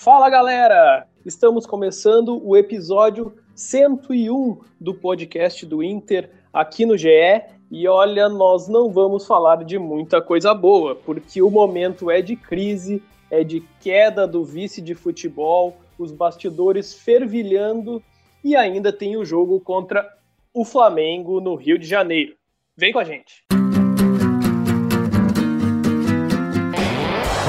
[0.00, 1.08] Fala galera!
[1.26, 7.42] Estamos começando o episódio 101 do podcast do Inter aqui no GE.
[7.68, 12.36] E olha, nós não vamos falar de muita coisa boa, porque o momento é de
[12.36, 18.00] crise, é de queda do vice de futebol, os bastidores fervilhando
[18.44, 20.08] e ainda tem o jogo contra
[20.54, 22.36] o Flamengo no Rio de Janeiro.
[22.76, 23.42] Vem com a gente!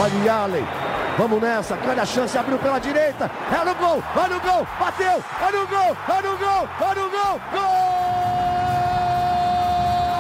[0.02, 0.89] Olha
[1.20, 5.21] Vamos nessa, grande a chance, abriu pela direita, é no gol, olha no gol, bateu,
[5.42, 7.89] é no gol, é no gol, é no gol, gol!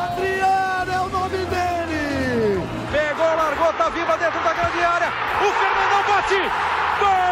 [0.03, 2.67] Adriano é o nome dele!
[2.91, 5.07] Pegou, largou, tá viva dentro da grande área,
[5.39, 6.41] o Fernandão bate,
[6.99, 7.29] gol!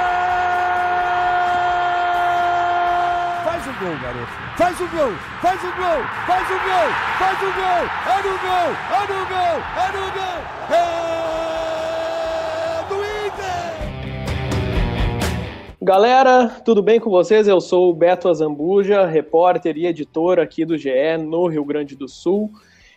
[3.44, 4.32] Faz o gol, garoto.
[4.56, 8.72] Faz o gol, faz o gol, faz o gol, faz o gol, é no gol,
[8.94, 10.40] é no gol, é no gol,
[10.72, 11.27] é...
[15.88, 17.48] Galera, tudo bem com vocês?
[17.48, 22.10] Eu sou o Beto Azambuja, repórter e editor aqui do GE no Rio Grande do
[22.10, 22.52] Sul.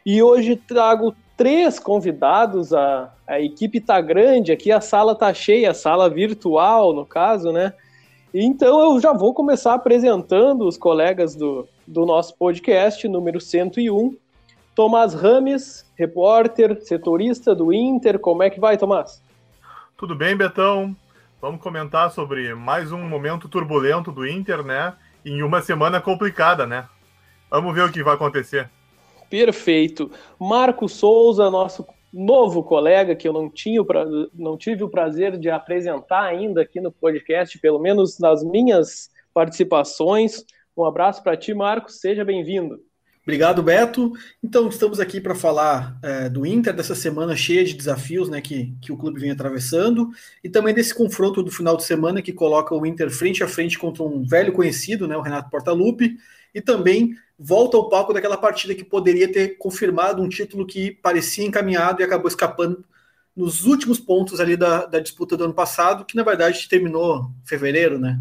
[0.05, 2.75] E hoje trago três convidados.
[2.75, 7.53] A, a equipe tá grande aqui, a sala tá cheia, a sala virtual, no caso,
[7.53, 7.75] né?
[8.35, 14.17] Então eu já vou começar apresentando os colegas do, do nosso podcast, número 101.
[14.75, 18.19] Tomás Rames, repórter, setorista do Inter.
[18.19, 19.23] Como é que vai, Tomás?
[19.97, 20.97] Tudo bem, Betão?
[21.41, 24.95] Vamos comentar sobre mais um momento turbulento do Inter, né?
[25.25, 26.87] Em uma semana complicada, né?
[27.51, 28.69] Vamos ver o que vai acontecer.
[29.31, 30.11] Perfeito.
[30.39, 33.81] Marco Souza, nosso novo colega que eu não, tinha,
[34.35, 40.45] não tive o prazer de apresentar ainda aqui no podcast, pelo menos nas minhas participações.
[40.77, 42.01] Um abraço para ti, Marcos.
[42.01, 42.81] Seja bem-vindo.
[43.31, 44.13] Obrigado, Beto.
[44.43, 48.75] Então, estamos aqui para falar é, do Inter dessa semana cheia de desafios né, que,
[48.83, 50.11] que o clube vem atravessando
[50.43, 53.79] e também desse confronto do final de semana que coloca o Inter frente a frente
[53.79, 56.19] contra um velho conhecido, né, o Renato Portaluppi,
[56.53, 61.47] e também volta ao palco daquela partida que poderia ter confirmado um título que parecia
[61.47, 62.85] encaminhado e acabou escapando
[63.37, 67.47] nos últimos pontos ali da, da disputa do ano passado, que na verdade terminou em
[67.47, 68.19] fevereiro, né?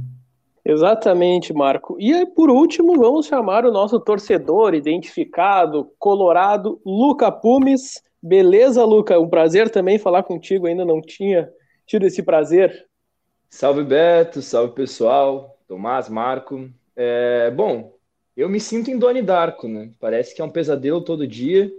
[0.69, 1.97] Exatamente, Marco.
[2.00, 8.03] E por último, vamos chamar o nosso torcedor identificado, colorado, Luca Pumes.
[8.22, 9.19] Beleza, Luca?
[9.19, 10.68] Um prazer também falar contigo.
[10.68, 11.52] Ainda não tinha
[11.88, 12.88] tido esse prazer.
[13.50, 14.44] Salve, Beto.
[14.44, 15.57] Salve, pessoal.
[15.68, 16.69] Tomás, Marco.
[16.96, 17.96] É, bom,
[18.38, 19.90] eu me sinto em Doni Darko, né?
[20.00, 21.72] Parece que é um pesadelo todo dia.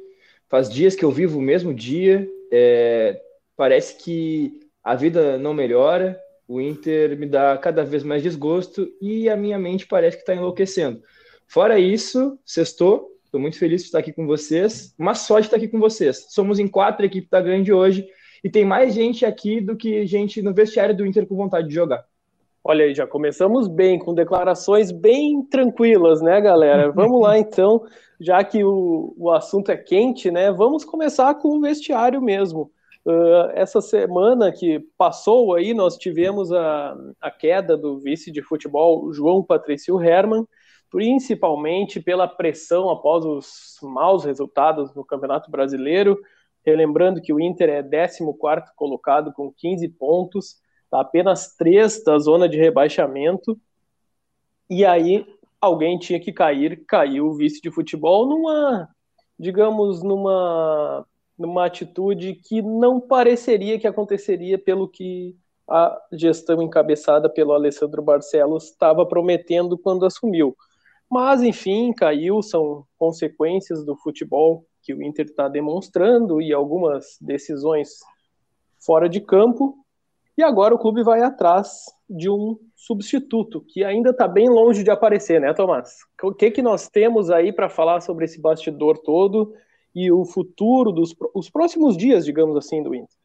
[0.49, 2.29] Faz dias que eu vivo o mesmo dia.
[2.51, 3.23] É,
[3.57, 9.31] parece que a vida não melhora o Inter me dá cada vez mais desgosto e
[9.31, 11.01] a minha mente parece que está enlouquecendo.
[11.47, 15.59] Fora isso, sextou, estou muito feliz de estar aqui com vocês, mas só de estar
[15.59, 16.27] aqui com vocês.
[16.31, 18.05] Somos em quatro, a equipe está grande hoje
[18.43, 21.75] e tem mais gente aqui do que gente no vestiário do Inter com vontade de
[21.75, 22.05] jogar.
[22.65, 26.91] Olha aí, já começamos bem, com declarações bem tranquilas, né, galera?
[26.93, 27.85] Vamos lá então,
[28.19, 30.51] já que o, o assunto é quente, né?
[30.51, 32.73] Vamos começar com o vestiário mesmo.
[33.05, 39.11] Uh, essa semana que passou aí, nós tivemos a, a queda do vice de futebol
[39.13, 40.47] João Patrício Herman,
[40.91, 46.19] principalmente pela pressão após os maus resultados no Campeonato Brasileiro.
[46.65, 48.19] Relembrando que o Inter é 14
[48.77, 50.57] colocado com 15 pontos,
[50.91, 53.59] tá apenas 3 da zona de rebaixamento.
[54.69, 55.27] E aí
[55.59, 58.89] alguém tinha que cair, caiu o vice de futebol numa,
[59.39, 61.07] digamos, numa
[61.41, 65.35] numa atitude que não pareceria que aconteceria pelo que
[65.67, 70.55] a gestão encabeçada pelo Alessandro Barcelos estava prometendo quando assumiu.
[71.11, 78.01] Mas, enfim, caiu, são consequências do futebol que o Inter está demonstrando e algumas decisões
[78.79, 79.77] fora de campo.
[80.37, 84.91] E agora o clube vai atrás de um substituto, que ainda está bem longe de
[84.91, 86.01] aparecer, né, Tomás?
[86.23, 89.55] O que, que nós temos aí para falar sobre esse bastidor todo
[89.95, 93.17] e o futuro dos os próximos dias, digamos assim, do Inter.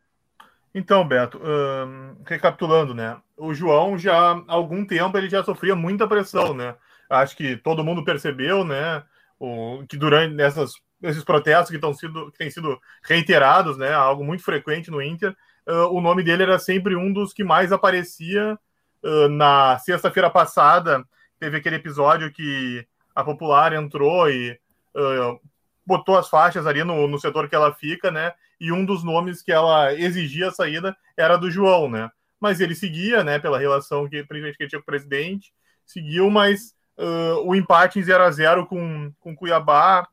[0.73, 3.17] Então, Beto, hum, recapitulando, né?
[3.37, 6.75] O João já há algum tempo ele já sofria muita pressão, né?
[7.09, 9.01] Acho que todo mundo percebeu, né?
[9.39, 13.93] O, que durante essas, esses protestos que, sido, que têm sido reiterados, né?
[13.93, 15.33] Algo muito frequente no Inter,
[15.65, 18.59] uh, o nome dele era sempre um dos que mais aparecia.
[19.01, 21.05] Uh, na sexta-feira passada,
[21.39, 24.59] teve aquele episódio que a Popular entrou e
[24.93, 25.39] uh,
[25.85, 28.33] botou as faixas ali no, no setor que ela fica, né?
[28.59, 32.09] E um dos nomes que ela exigia a saída era do João, né?
[32.39, 33.39] Mas ele seguia, né?
[33.39, 35.53] Pela relação que, que ele tinha com o presidente,
[35.85, 40.07] seguiu, mas uh, o empate em 0 a 0 com, com Cuiabá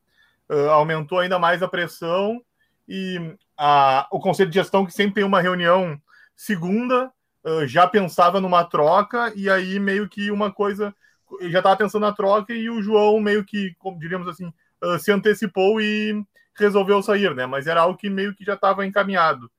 [0.48, 2.40] uh, aumentou ainda mais a pressão
[2.88, 6.00] e a, o conselho de gestão, que sempre tem uma reunião
[6.36, 7.10] segunda,
[7.44, 10.94] uh, já pensava numa troca e aí meio que uma coisa
[11.42, 14.52] já estava pensando na troca e o João meio que, como diríamos assim,
[14.82, 16.22] uh, se antecipou e
[16.56, 17.46] resolveu sair, né?
[17.46, 19.50] Mas era algo que meio que já estava encaminhado.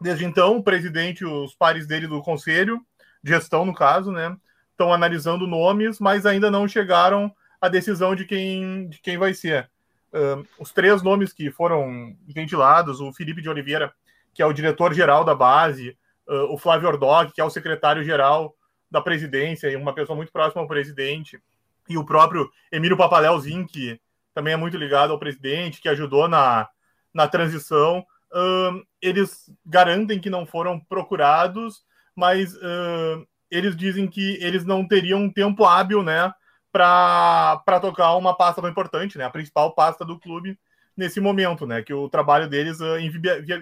[0.00, 2.80] Desde então, o presidente, os pares dele do conselho,
[3.22, 4.36] gestão no caso, né,
[4.70, 9.70] estão analisando nomes, mas ainda não chegaram à decisão de quem, de quem vai ser.
[10.12, 13.92] Uh, os três nomes que foram ventilados, o Felipe de Oliveira,
[14.32, 15.96] que é o diretor-geral da base,
[16.28, 18.54] uh, o Flávio Ordog, que é o secretário-geral
[18.90, 21.40] da presidência e uma pessoa muito próxima ao presidente,
[21.88, 24.00] e o próprio Emílio Papaléuzinho, que
[24.34, 26.68] também é muito ligado ao presidente, que ajudou na,
[27.14, 31.84] na transição, uh, eles garantem que não foram procurados,
[32.14, 36.32] mas uh, eles dizem que eles não teriam um tempo hábil, né,
[36.72, 40.58] para tocar uma pasta tão importante, né, a principal pasta do clube
[40.96, 42.78] nesse momento, né, que o trabalho deles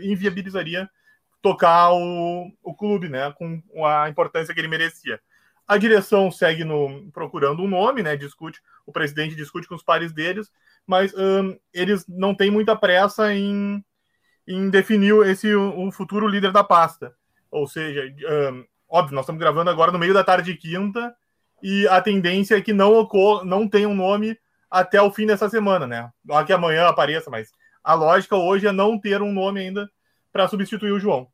[0.01, 0.89] inviabilizaria
[1.43, 5.21] tocar o, o clube, né, com a importância que ele merecia.
[5.67, 10.13] A direção segue no, procurando um nome, né, discute, o presidente discute com os pares
[10.13, 10.51] deles,
[10.87, 13.83] mas um, eles não têm muita pressa em,
[14.47, 17.15] em definir esse o, futuro líder da pasta.
[17.51, 18.03] Ou seja,
[18.53, 21.15] um, óbvio, nós estamos gravando agora no meio da tarde de quinta
[21.63, 24.37] e a tendência é que não ocor não tenha um nome
[24.71, 26.11] até o fim dessa semana, né?
[26.27, 27.53] Lá que amanhã apareça, mas
[27.85, 29.89] a lógica hoje é não ter um nome ainda
[30.33, 31.29] para substituir o João.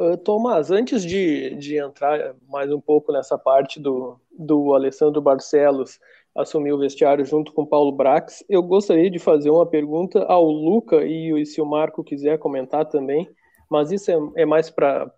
[0.00, 6.00] Uh, Tomás, antes de, de entrar mais um pouco nessa parte do, do Alessandro Barcelos,
[6.34, 8.42] assumir o vestiário junto com Paulo Brax.
[8.48, 13.28] Eu gostaria de fazer uma pergunta ao Luca e se o Marco quiser comentar também,
[13.68, 15.12] mas isso é, é mais para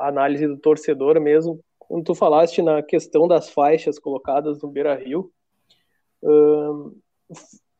[0.00, 1.60] análise do torcedor mesmo.
[1.78, 5.30] Quando tu falaste na questão das faixas colocadas no Beira Rio,
[6.22, 6.90] uh,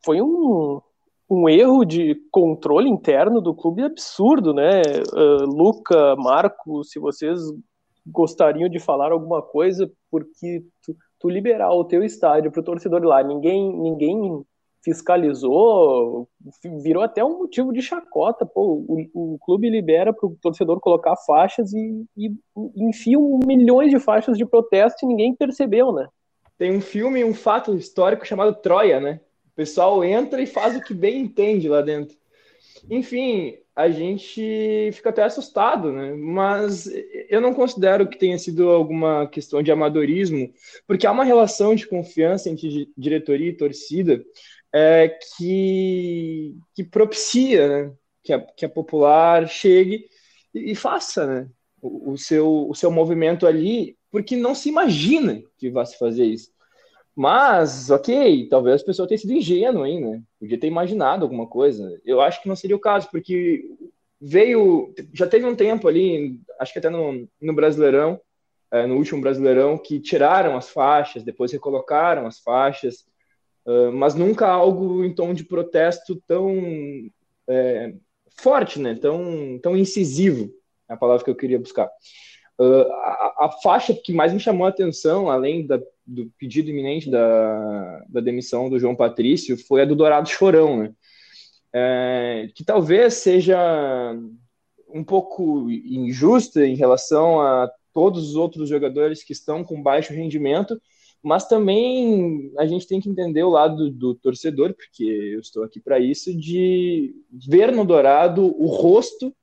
[0.04, 0.82] foi um,
[1.28, 4.82] um erro de controle interno do clube absurdo, né?
[5.12, 7.40] Uh, Luca, Marco, se vocês
[8.06, 13.02] gostariam de falar alguma coisa, porque tu, tu liberar o teu estádio para o torcedor
[13.02, 14.44] lá, ninguém, ninguém
[14.84, 16.28] fiscalizou,
[16.82, 18.44] virou até um motivo de chacota.
[18.44, 22.30] Pô, o, o clube libera para o torcedor colocar faixas e, e
[22.76, 26.06] enfiam milhões de faixas de protesto e ninguém percebeu, né?
[26.58, 29.20] Tem um filme, um fato histórico chamado Troia, né?
[29.54, 32.16] O pessoal entra e faz o que bem entende lá dentro.
[32.90, 36.12] Enfim, a gente fica até assustado, né?
[36.14, 36.90] Mas
[37.28, 40.52] eu não considero que tenha sido alguma questão de amadorismo,
[40.88, 44.24] porque há uma relação de confiança entre diretoria e torcida
[44.72, 47.92] é, que, que propicia né?
[48.24, 50.08] que, a, que a popular chegue
[50.52, 51.48] e, e faça né?
[51.80, 56.24] o, o, seu, o seu movimento ali, porque não se imagina que vai se fazer
[56.24, 56.53] isso.
[57.16, 60.20] Mas, ok, talvez a pessoa tenha sido ingênua aí, né?
[60.38, 62.00] Podia ter imaginado alguma coisa.
[62.04, 63.64] Eu acho que não seria o caso, porque
[64.20, 64.92] veio.
[65.12, 68.20] Já teve um tempo ali, acho que até no, no Brasileirão,
[68.70, 73.06] é, no último Brasileirão, que tiraram as faixas, depois recolocaram as faixas,
[73.64, 76.52] uh, mas nunca algo em tom de protesto tão
[77.48, 77.94] é,
[78.36, 78.96] forte, né?
[78.96, 80.50] Tão, tão incisivo
[80.88, 81.88] é a palavra que eu queria buscar.
[82.58, 87.10] Uh, a, a, faixa que mais me chamou a atenção, além da, do pedido iminente
[87.10, 90.92] da, da demissão do João Patrício, foi a do Dourado Chorão, né?
[91.72, 93.58] É, que talvez seja
[94.88, 100.80] um pouco injusta em relação a todos os outros jogadores que estão com baixo rendimento,
[101.22, 105.64] mas também a gente tem que entender o lado do, do torcedor, porque eu estou
[105.64, 109.34] aqui para isso, de ver no Dourado o rosto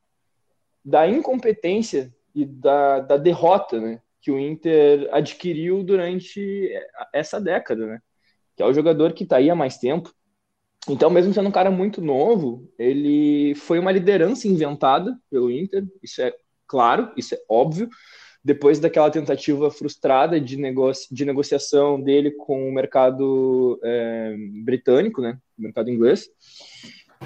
[0.86, 6.72] da incompetência e da, da derrota né, que o Inter adquiriu durante
[7.14, 8.00] essa década, né?
[8.56, 10.14] Que é o jogador que está aí há mais tempo.
[10.90, 16.22] Então, mesmo sendo um cara muito novo, ele foi uma liderança inventada pelo Inter, isso
[16.22, 16.34] é
[16.68, 17.90] claro, isso é óbvio.
[18.44, 25.38] Depois daquela tentativa frustrada de, negoci de negociação dele com o mercado é, britânico, né,
[25.58, 26.28] o mercado inglês.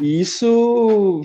[0.01, 1.21] E isso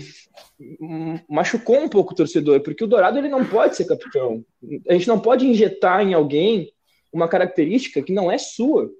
[1.28, 4.44] machucou um pouco o torcedor, porque o Dourado ele não pode ser capitão.
[4.88, 6.72] A gente não pode injetar em alguém
[7.12, 8.90] uma característica que não é sua.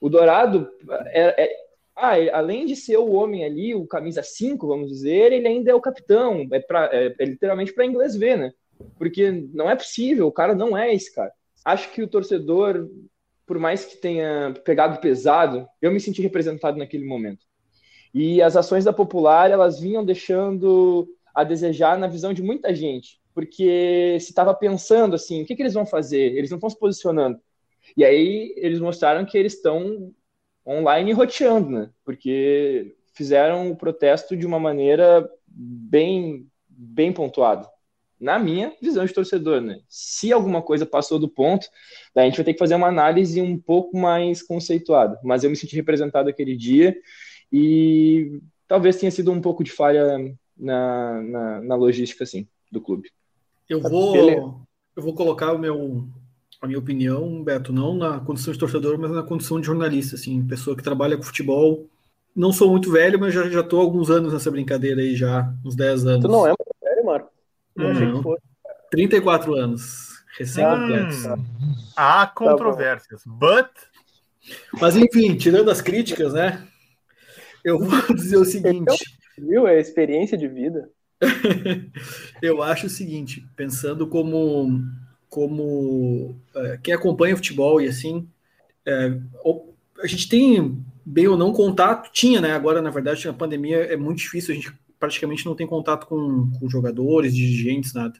[0.00, 0.68] O Dourado,
[1.08, 1.56] é, é,
[1.96, 5.74] ah, além de ser o homem ali, o camisa 5, vamos dizer, ele ainda é
[5.74, 6.46] o capitão.
[6.52, 8.52] É, pra, é, é literalmente para inglês ver, né?
[8.98, 11.32] Porque não é possível, o cara não é esse cara.
[11.64, 12.88] Acho que o torcedor,
[13.46, 17.44] por mais que tenha pegado pesado, eu me senti representado naquele momento.
[18.14, 23.20] E as ações da Popular, elas vinham deixando a desejar na visão de muita gente,
[23.34, 26.34] porque se estava pensando assim, o que, que eles vão fazer?
[26.36, 27.40] Eles não estão se posicionando.
[27.96, 30.14] E aí eles mostraram que eles estão
[30.66, 31.90] online roteando, né?
[32.04, 37.68] Porque fizeram o protesto de uma maneira bem bem pontuada.
[38.20, 39.80] na minha visão de torcedor, né?
[39.88, 41.68] Se alguma coisa passou do ponto,
[42.16, 45.18] a gente vai ter que fazer uma análise um pouco mais conceituada.
[45.22, 46.96] Mas eu me senti representado aquele dia
[47.56, 50.18] e talvez tenha sido um pouco de falha
[50.58, 53.08] na, na, na logística, assim, do clube.
[53.68, 54.60] Eu vou,
[54.96, 56.04] eu vou colocar o meu,
[56.60, 60.44] a minha opinião, Beto, não na condição de torcedor, mas na condição de jornalista, assim,
[60.44, 61.86] pessoa que trabalha com futebol.
[62.34, 65.48] Não sou muito velho, mas já, já tô há alguns anos nessa brincadeira aí, já,
[65.64, 66.22] uns 10 anos.
[66.22, 67.30] Tu não é muito velho, Marco?
[67.76, 68.38] Eu achei que foi.
[68.90, 71.24] 34 anos, recém-completos.
[71.24, 71.44] Hum,
[71.96, 73.70] há controvérsias, but...
[74.80, 76.68] Mas enfim, tirando as críticas, né?
[77.64, 79.16] Eu vou dizer o seguinte.
[79.38, 79.66] Viu?
[79.66, 80.90] É experiência de vida.
[82.42, 84.82] eu acho o seguinte, pensando como
[85.28, 88.28] como é, quem acompanha futebol e assim,
[88.86, 89.18] é,
[90.00, 92.52] a gente tem bem ou não contato, tinha, né?
[92.52, 96.52] Agora, na verdade, na pandemia é muito difícil, a gente praticamente não tem contato com,
[96.52, 98.18] com jogadores, dirigentes, nada.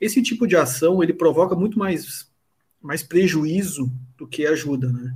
[0.00, 2.30] Esse tipo de ação ele provoca muito mais,
[2.80, 5.14] mais prejuízo do que ajuda, né?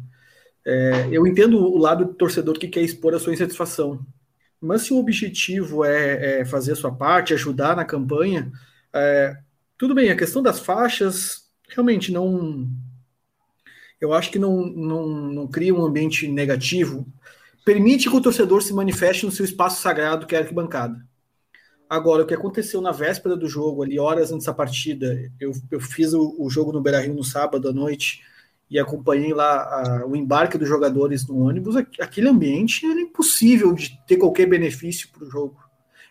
[0.64, 4.04] É, eu entendo o lado do torcedor que quer expor a sua insatisfação,
[4.60, 8.52] mas se o objetivo é, é fazer a sua parte, ajudar na campanha,
[8.92, 9.36] é,
[9.78, 12.68] tudo bem, a questão das faixas realmente não.
[14.00, 17.06] Eu acho que não, não, não cria um ambiente negativo.
[17.64, 20.96] Permite que o torcedor se manifeste no seu espaço sagrado, que é a arquibancada.
[21.88, 25.80] Agora, o que aconteceu na véspera do jogo, ali, horas antes da partida, eu, eu
[25.80, 28.20] fiz o, o jogo no Beira Rio no sábado à noite
[28.70, 31.76] e acompanhei lá a, o embarque dos jogadores no ônibus.
[31.98, 35.56] Aquele ambiente é impossível de ter qualquer benefício para o jogo.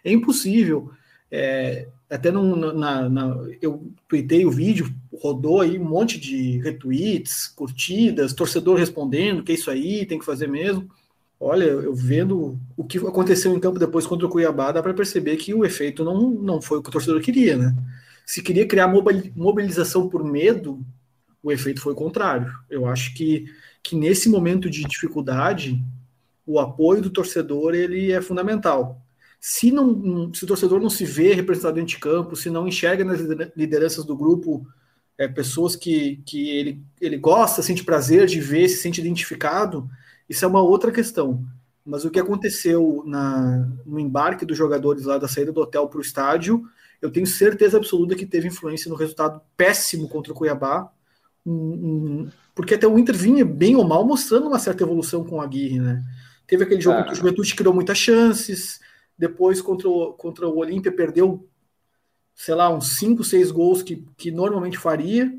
[0.04, 0.92] É impossível.
[1.32, 7.48] É, até no, na, na, eu tuitei o vídeo, rodou aí um monte de retweets,
[7.48, 10.89] curtidas, torcedor respondendo que é isso aí, tem que fazer mesmo.
[11.39, 15.38] Olha, eu vendo o que aconteceu em campo depois contra o Cuiabá, dá para perceber
[15.38, 17.74] que o efeito não, não foi o que o torcedor queria, né?
[18.25, 18.94] Se queria criar
[19.36, 20.84] mobilização por medo,
[21.41, 22.51] o efeito foi contrário.
[22.69, 23.46] Eu acho que,
[23.81, 25.81] que nesse momento de dificuldade,
[26.46, 29.01] o apoio do torcedor ele é fundamental
[29.39, 33.05] se, não, se o torcedor não se vê representado dentro de campo, se não enxerga
[33.05, 33.22] nas
[33.55, 34.67] lideranças do grupo
[35.17, 39.89] é, pessoas que, que ele, ele gosta, sente prazer de ver, se sente identificado,
[40.27, 41.46] isso é uma outra questão.
[41.86, 45.98] Mas o que aconteceu na, no embarque dos jogadores lá da saída do hotel para
[45.98, 46.63] o estádio,
[47.01, 50.91] eu tenho certeza absoluta que teve influência no resultado péssimo contra o Cuiabá,
[51.46, 55.41] um, um, porque até o Inter vinha bem ou mal mostrando uma certa evolução com
[55.41, 56.03] a Aguirre, né?
[56.46, 57.03] Teve aquele jogo ah.
[57.03, 58.79] que o Juventude criou muitas chances,
[59.17, 61.48] depois, contra o, contra o Olímpia, perdeu,
[62.34, 65.31] sei lá, uns 5, 6 gols que, que normalmente faria.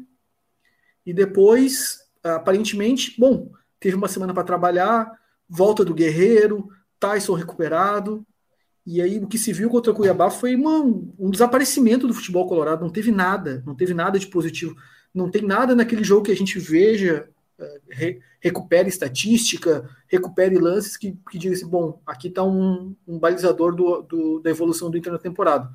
[1.05, 5.11] E depois, aparentemente, bom, teve uma semana para trabalhar,
[5.49, 8.25] volta do Guerreiro, Tyson recuperado.
[8.87, 10.81] E aí o que se viu contra o Cuiabá foi uma,
[11.19, 14.77] um desaparecimento do futebol colorado, não teve nada, não teve nada de positivo.
[15.15, 17.29] Não tem nada naquele jogo que a gente veja
[17.91, 23.75] re, recupere estatística, recupere lances que, que diga assim, bom, aqui está um, um, balizador
[23.75, 25.71] do, do, da evolução do Inter na temporada.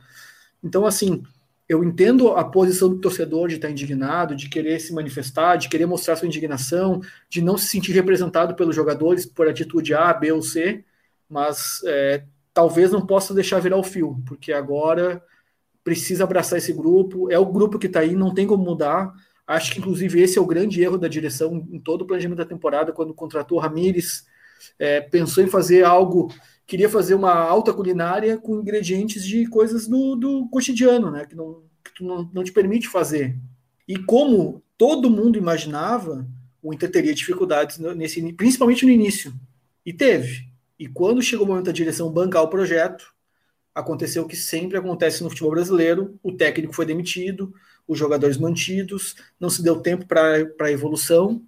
[0.63, 1.23] Então, assim,
[1.67, 5.85] eu entendo a posição do torcedor de estar indignado, de querer se manifestar, de querer
[5.85, 10.41] mostrar sua indignação, de não se sentir representado pelos jogadores por atitude A, B ou
[10.41, 10.83] C,
[11.29, 12.23] mas é,
[12.53, 15.23] talvez não possa deixar virar o fio, porque agora
[15.83, 19.13] precisa abraçar esse grupo, é o grupo que está aí, não tem como mudar.
[19.47, 22.45] Acho que, inclusive, esse é o grande erro da direção em todo o planejamento da
[22.45, 24.25] temporada, quando contratou Ramires,
[24.79, 26.33] é, pensou em fazer algo,
[26.65, 31.25] queria fazer uma alta culinária com ingredientes de coisas do, do cotidiano, né?
[31.25, 33.37] Que, não, que tu não, não te permite fazer.
[33.87, 36.27] E como todo mundo imaginava,
[36.61, 39.33] o Inter teria dificuldades nesse, principalmente no início.
[39.85, 40.49] E teve.
[40.79, 43.13] E quando chegou o momento da direção bancar o projeto,
[43.75, 47.53] aconteceu o que sempre acontece no futebol brasileiro: o técnico foi demitido,
[47.85, 51.41] os jogadores mantidos, não se deu tempo para a evolução.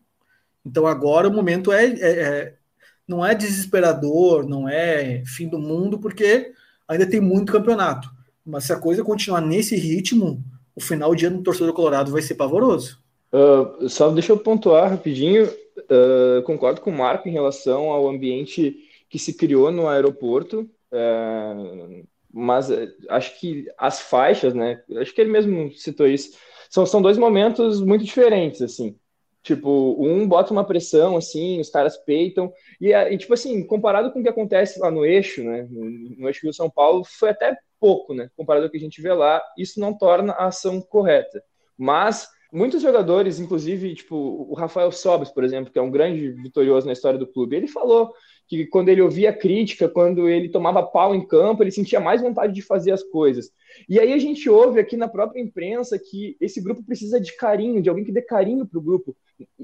[0.66, 2.56] Então agora o momento é, é, é,
[3.08, 6.52] não é desesperador, não é fim do mundo, porque
[6.88, 8.10] ainda tem muito campeonato.
[8.46, 10.44] Mas se a coisa continuar nesse ritmo,
[10.76, 13.00] o final de ano do torcedor colorado vai ser pavoroso.
[13.32, 15.46] Uh, só deixa eu pontuar rapidinho.
[15.46, 18.78] Uh, concordo com o Marco em relação ao ambiente
[19.10, 20.70] que se criou no aeroporto.
[20.92, 24.82] Uh, mas eh, acho que as faixas, né?
[24.98, 26.38] Acho que ele mesmo citou isso.
[26.70, 28.98] São, são dois momentos muito diferentes, assim.
[29.44, 32.52] Tipo, um bota uma pressão, assim, os caras peitam.
[32.82, 35.68] E, e tipo assim, comparado com o que acontece lá no eixo, né?
[35.70, 38.30] No, no eixo Rio São Paulo, foi até pouco, né?
[38.36, 41.42] Comparado ao que a gente vê lá, isso não torna a ação correta.
[41.78, 46.86] Mas muitos jogadores, inclusive, tipo, o Rafael Sobres, por exemplo, que é um grande vitorioso
[46.86, 48.12] na história do clube, ele falou
[48.48, 52.54] que quando ele ouvia crítica, quando ele tomava pau em campo, ele sentia mais vontade
[52.54, 53.52] de fazer as coisas.
[53.90, 57.82] E aí a gente ouve aqui na própria imprensa que esse grupo precisa de carinho,
[57.82, 59.16] de alguém que dê carinho para o grupo.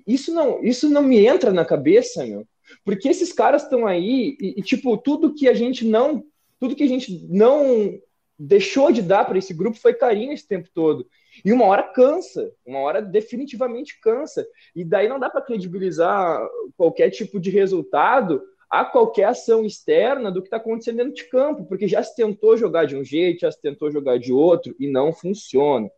[0.06, 2.46] Isso não, isso não me entra na cabeça, meu.
[2.84, 6.24] Porque esses caras estão aí e, e, tipo, tudo que a gente não,
[6.60, 7.98] tudo que a gente não
[8.38, 11.08] deixou de dar para esse grupo foi carinho esse tempo todo.
[11.44, 14.46] E uma hora cansa, uma hora definitivamente cansa.
[14.75, 18.42] E daí não dá para credibilizar qualquer tipo de resultado
[18.74, 22.58] a qualquer ação externa do que está acontecendo dentro de campo, porque já se tentou
[22.58, 25.92] jogar de um jeito, já se tentou jogar de outro e não funciona.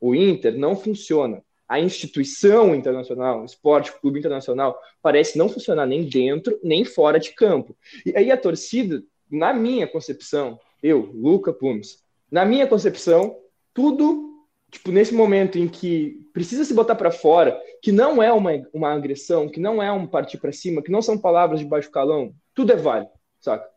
[0.00, 1.44] O Inter não funciona.
[1.68, 7.34] A instituição internacional, o Esporte Clube Internacional, parece não funcionar nem dentro nem fora de
[7.34, 7.76] campo.
[8.06, 13.36] E aí a torcida, na minha concepção, eu, Luca Pumes, na minha concepção,
[13.74, 14.25] tudo
[14.70, 18.92] tipo, nesse momento em que precisa se botar para fora, que não é uma, uma
[18.92, 22.34] agressão, que não é um partir para cima, que não são palavras de baixo calão,
[22.54, 23.68] tudo é válido, saca?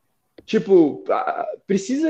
[0.46, 1.04] Tipo,
[1.68, 2.10] precisa.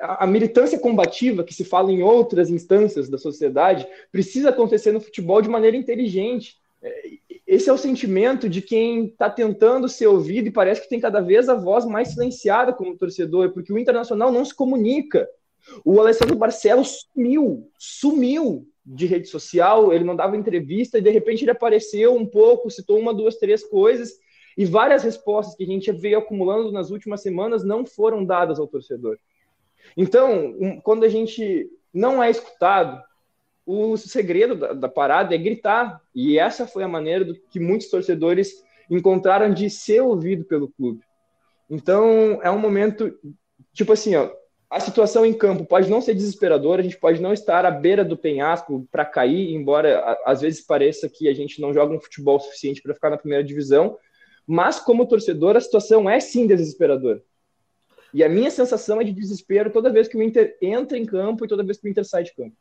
[0.00, 5.00] A, a, militância combativa que se fala em outras instâncias da sociedade precisa acontecer no
[5.00, 6.56] futebol de maneira inteligente.
[6.82, 7.10] É,
[7.46, 11.20] esse é o sentimento de quem está tentando ser ouvido e parece que tem cada
[11.20, 15.28] vez a voz mais silenciada como torcedor, porque o internacional não se comunica.
[15.84, 21.44] O Alessandro Barcelos sumiu, sumiu de rede social, ele não dava entrevista e de repente
[21.44, 24.14] ele apareceu um pouco, citou uma, duas, três coisas
[24.56, 28.66] e várias respostas que a gente veio acumulando nas últimas semanas não foram dadas ao
[28.66, 29.18] torcedor.
[29.96, 33.02] Então, quando a gente não é escutado,
[33.64, 36.00] o segredo da, da, parada é gritar.
[36.14, 41.02] E essa foi a maneira do que muitos torcedores encontraram de ser ouvido pelo clube.
[41.68, 43.14] Então, é um momento,
[43.74, 44.30] tipo assim, ó,
[44.70, 48.04] a situação em campo pode não ser desesperadora, a gente pode não estar à beira
[48.04, 52.38] do penhasco para cair, embora às vezes pareça que a gente não joga um futebol
[52.38, 53.96] suficiente para ficar na primeira divisão,
[54.46, 57.22] mas como torcedor a situação é sim desesperadora.
[58.12, 61.44] E a minha sensação é de desespero toda vez que o Inter entra em campo
[61.44, 62.56] e toda vez que o Inter sai de campo.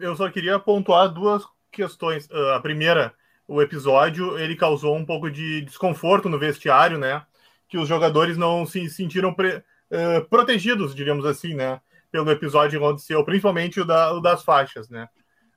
[0.00, 2.28] Eu só queria pontuar duas questões.
[2.30, 3.14] Ah, a primeira,
[3.46, 7.22] o episódio, ele causou um pouco de desconforto no vestiário, né?
[7.68, 11.80] Que os jogadores não se sentiram pre uh, protegidos, diríamos assim, né?
[12.10, 15.08] Pelo episódio que aconteceu, principalmente o, da, o das faixas, né?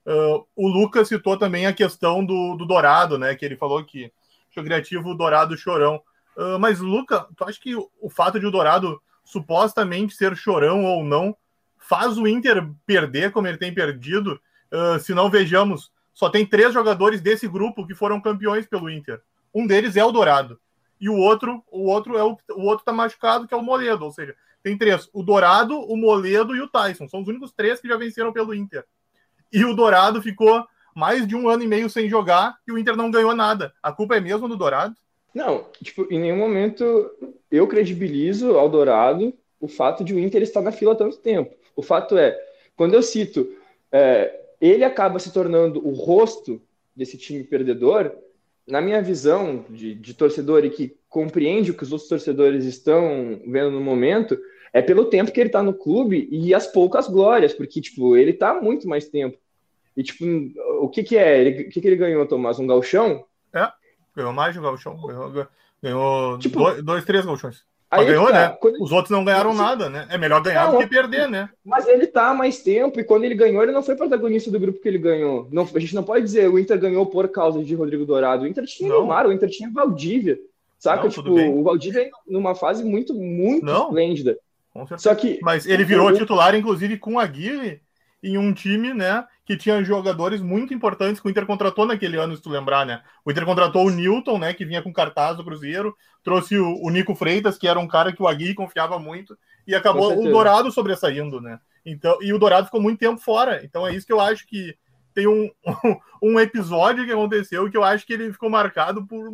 [0.06, 3.36] Uh, o Lucas citou também a questão do, do Dourado, né?
[3.36, 4.12] Que ele falou que
[4.58, 6.02] o criativo Dourado chorão.
[6.36, 10.84] Uh, mas, Luca, tu acha que o, o fato de o Dourado supostamente ser chorão
[10.84, 11.36] ou não
[11.78, 14.40] faz o Inter perder como ele tem perdido?
[14.72, 19.22] Uh, se não vejamos, só tem três jogadores desse grupo que foram campeões pelo Inter.
[19.54, 20.60] Um deles é o Dourado
[21.00, 24.06] e o outro, o outro é o, o outro tá machucado, que é o Moledo,
[24.06, 27.08] ou seja, tem três: o Dourado, o Moledo e o Tyson.
[27.08, 28.84] São os únicos três que já venceram pelo Inter.
[29.52, 32.96] E o Dourado ficou mais de um ano e meio sem jogar e o Inter
[32.96, 33.74] não ganhou nada.
[33.82, 34.96] A culpa é mesmo do Dourado?
[35.34, 37.10] Não, tipo, em nenhum momento
[37.50, 41.56] eu credibilizo ao Dourado o fato de o Inter estar na fila há tanto tempo.
[41.76, 42.38] O fato é,
[42.76, 43.50] quando eu cito,
[43.92, 46.62] é, ele acaba se tornando o rosto
[46.96, 48.12] desse time perdedor,
[48.70, 53.42] na minha visão de, de torcedor e que compreende o que os outros torcedores estão
[53.48, 54.38] vendo no momento,
[54.72, 58.38] é pelo tempo que ele está no clube e as poucas glórias, porque, tipo, ele
[58.42, 59.38] há muito mais tempo.
[59.98, 60.24] E, tipo,
[60.82, 61.40] o que que é?
[61.40, 62.60] Ele, o que que ele ganhou, Tomás?
[62.60, 63.26] Um galchão?
[63.54, 63.70] É,
[64.16, 64.96] ganhou mais de um galchão.
[65.06, 65.48] Ganhou,
[65.82, 67.66] ganhou tipo, dois, dois, três galchões.
[67.92, 68.34] Aí ganhou, tá.
[68.34, 68.58] né?
[68.60, 68.84] Quando...
[68.84, 70.08] Os outros não ganharam nada, né?
[70.10, 71.50] É melhor ganhar não, do que perder, né?
[71.66, 74.60] Mas ele tá há mais tempo e quando ele ganhou, ele não foi protagonista do
[74.60, 75.48] grupo que ele ganhou.
[75.52, 78.44] Não, a gente não pode dizer o Inter ganhou por causa de Rodrigo Dourado.
[78.44, 79.00] O Inter tinha não.
[79.00, 80.40] Neymar, o Inter tinha Valdívia.
[80.78, 81.04] Saca?
[81.04, 83.88] Não, tipo, o Valdívia numa fase muito, muito não.
[83.88, 84.38] esplêndida.
[84.98, 85.40] Só que.
[85.42, 87.82] Mas ele virou titular, inclusive, com a Aguirre
[88.22, 92.36] em um time, né, que tinha jogadores muito importantes que o Inter contratou naquele ano,
[92.36, 93.02] se tu lembrar, né?
[93.26, 96.90] O Inter contratou o Newton, né, que vinha com cartaz do Cruzeiro, trouxe o, o
[96.90, 100.72] Nico Freitas, que era um cara que o Agui confiava muito, e acabou o Dourado
[100.72, 101.60] sobressaindo, né?
[101.86, 103.64] Então, e o Dourado ficou muito tempo fora.
[103.64, 104.76] Então é isso que eu acho que
[105.14, 105.50] tem um,
[106.22, 109.32] um episódio que aconteceu que eu acho que ele ficou marcado por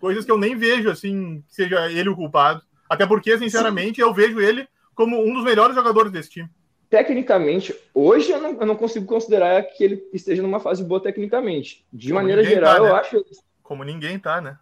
[0.00, 2.62] coisas que eu nem vejo assim, que seja ele o culpado.
[2.88, 4.02] Até porque, sinceramente, Sim.
[4.02, 6.48] eu vejo ele como um dos melhores jogadores desse time
[6.94, 11.84] tecnicamente, hoje eu não, eu não, consigo considerar que ele esteja numa fase boa tecnicamente.
[11.92, 12.88] De Como maneira geral, tá, né?
[12.88, 13.24] eu acho.
[13.64, 14.56] Como ninguém tá, né?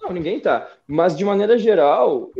[0.00, 0.66] Não, ninguém tá.
[0.86, 2.30] Mas de maneira geral,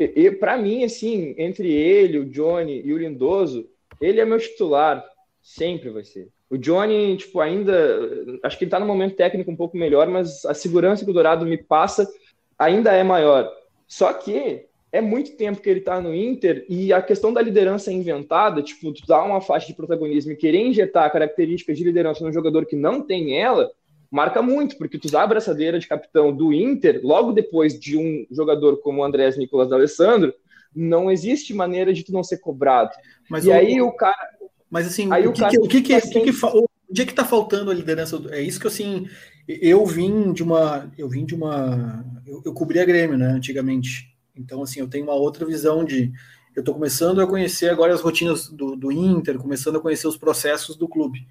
[0.41, 3.69] para mim, assim, entre ele, o Johnny e o Lindoso,
[4.01, 5.05] ele é meu titular.
[5.43, 6.31] Sempre vai ser.
[6.49, 8.01] O Johnny, tipo, ainda.
[8.43, 11.15] Acho que ele tá no momento técnico um pouco melhor, mas a segurança que o
[11.15, 12.11] Dourado me passa
[12.59, 13.53] ainda é maior.
[13.87, 17.91] Só que é muito tempo que ele está no Inter e a questão da liderança
[17.91, 22.25] é inventada, tipo, tu dá uma faixa de protagonismo e querer injetar características de liderança
[22.25, 23.73] num jogador que não tem ela,
[24.09, 28.25] marca muito, porque tu usar a braçadeira de capitão do Inter, logo depois de um
[28.31, 30.33] jogador como o Andrés Nicolas D'Alessandro,
[30.73, 32.91] não existe maneira de tu não ser cobrado.
[33.29, 34.29] Mas e o, aí o cara.
[34.71, 36.47] Mas assim, aí o, que, que, o que, que, que, que,
[36.89, 38.23] onde é que tá faltando a liderança?
[38.31, 39.09] É isso que assim,
[39.49, 40.89] eu vim de uma.
[40.97, 42.05] Eu vim de uma.
[42.25, 44.14] Eu, eu cobri a Grêmio, né, antigamente.
[44.37, 46.13] Então, assim, eu tenho uma outra visão de.
[46.55, 50.17] Eu estou começando a conhecer agora as rotinas do, do Inter, começando a conhecer os
[50.17, 51.27] processos do clube.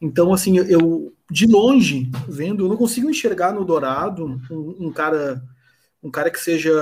[0.00, 5.42] Então, assim, eu de longe, vendo, eu não consigo enxergar no Dourado um, um cara
[6.02, 6.72] um cara que seja,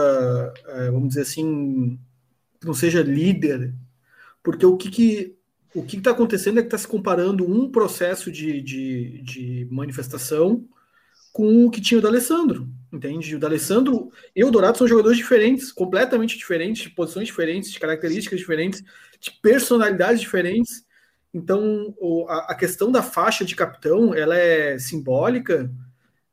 [0.66, 1.98] é, vamos dizer assim,
[2.62, 3.74] não seja líder,
[4.42, 5.36] porque o que, que
[5.74, 10.64] o que está acontecendo é que está se comparando um processo de, de, de, manifestação
[11.32, 13.36] com o que tinha o D'Alessandro, entende?
[13.36, 18.38] O D'Alessandro e o Dourado são jogadores diferentes, completamente diferentes, de posições diferentes, de características
[18.38, 18.82] diferentes,
[19.20, 20.86] de personalidades diferentes,
[21.32, 21.94] então,
[22.28, 25.70] a, questão da faixa de capitão, ela é simbólica,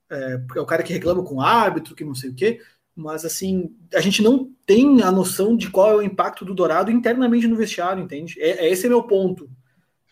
[0.10, 2.62] é, é o cara que reclama com o árbitro, que não sei o quê,
[2.96, 6.92] mas assim, a gente não tem a noção de qual é o impacto do Dourado
[6.92, 8.40] internamente no vestiário, entende?
[8.40, 9.50] É, é esse é meu ponto.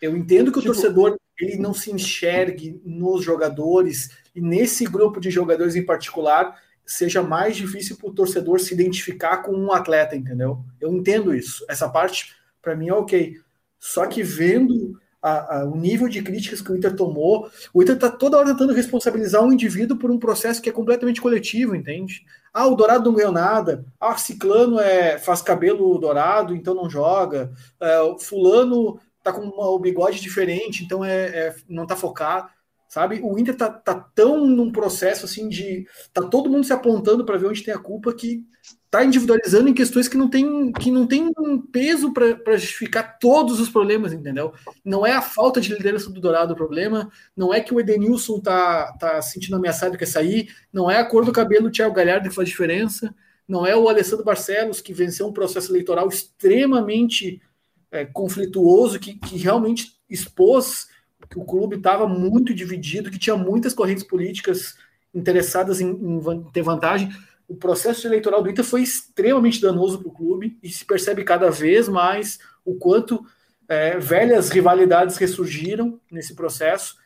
[0.02, 5.20] Eu entendo que o tipo, torcedor ele não se enxergue nos jogadores e nesse grupo
[5.20, 10.16] de jogadores em particular seja mais difícil para o torcedor se identificar com um atleta,
[10.16, 10.62] entendeu?
[10.80, 11.64] Eu entendo isso.
[11.68, 13.40] Essa parte para mim é ok.
[13.78, 17.94] Só que vendo a, a, o nível de críticas que o Inter tomou, o Inter
[17.94, 22.26] está toda hora tentando responsabilizar um indivíduo por um processo que é completamente coletivo, entende?
[22.52, 23.84] Ah, o Dourado não ganhou nada.
[23.98, 27.50] Ah, Ciclano é, faz cabelo dourado, então não joga.
[27.80, 32.48] É, o fulano tá com uma, um bigode diferente, então é, é não tá focado
[32.94, 33.20] sabe?
[33.24, 37.36] O Inter tá, tá tão num processo assim de tá todo mundo se apontando para
[37.36, 38.46] ver onde tem a culpa que
[38.88, 43.58] tá individualizando em questões que não tem que não tem um peso para justificar todos
[43.58, 44.52] os problemas, entendeu?
[44.84, 48.38] Não é a falta de liderança do Dourado o problema, não é que o Edenilson
[48.38, 51.96] tá tá sentindo ameaçado e quer sair, não é a cor do cabelo do Thiago
[51.96, 53.12] Galhardo que faz diferença,
[53.48, 57.42] não é o Alessandro Barcelos que venceu um processo eleitoral extremamente
[57.90, 60.93] é, conflituoso que, que realmente expôs
[61.28, 64.76] que o clube estava muito dividido, que tinha muitas correntes políticas
[65.14, 67.10] interessadas em, em ter vantagem.
[67.46, 71.50] O processo eleitoral do Inter foi extremamente danoso para o clube e se percebe cada
[71.50, 73.24] vez mais o quanto
[73.68, 76.96] é, velhas rivalidades ressurgiram nesse processo.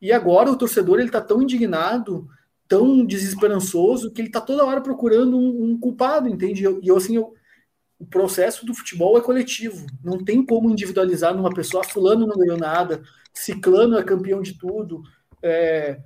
[0.00, 2.28] E agora o torcedor ele está tão indignado,
[2.66, 6.62] tão desesperançoso, que ele está toda hora procurando um, um culpado, entende?
[6.62, 7.34] E eu, assim, eu,
[7.98, 9.86] o processo do futebol é coletivo.
[10.02, 13.02] Não tem como individualizar numa pessoa, fulano não ganhou nada,
[13.32, 15.02] ciclano é campeão de tudo.
[15.42, 16.00] É,